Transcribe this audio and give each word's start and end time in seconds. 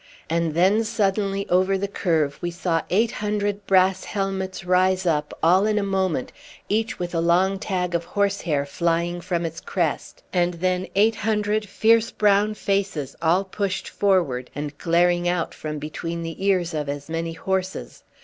And 0.31 0.55
then 0.55 0.83
suddenly 0.83 1.47
over 1.47 1.77
the 1.77 1.87
curve 1.87 2.39
we 2.41 2.49
saw 2.49 2.81
eight 2.89 3.11
hundred 3.11 3.67
brass 3.67 4.03
helmets 4.03 4.65
rise 4.65 5.05
up, 5.05 5.31
all 5.43 5.67
in 5.67 5.77
a 5.77 5.83
moment, 5.83 6.31
each 6.69 6.97
with 6.97 7.13
a 7.13 7.19
long 7.21 7.59
tag 7.59 7.93
of 7.93 8.03
horsehair 8.05 8.65
flying 8.65 9.21
from 9.21 9.45
its 9.45 9.59
crest; 9.61 10.23
and 10.33 10.55
then 10.55 10.87
eight 10.95 11.17
hundred 11.17 11.69
fierce 11.69 12.09
brown 12.09 12.55
faces 12.55 13.15
all 13.21 13.43
pushed 13.43 13.87
forward, 13.89 14.49
and 14.55 14.75
glaring 14.79 15.29
out 15.29 15.53
from 15.53 15.77
between 15.77 16.23
the 16.23 16.43
ears 16.43 16.73
of 16.73 16.89
as 16.89 17.07
many 17.07 17.33
horses. 17.33 18.01